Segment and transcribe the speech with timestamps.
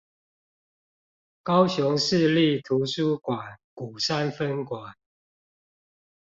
[1.43, 4.95] 高雄市立圖書館鼓山分館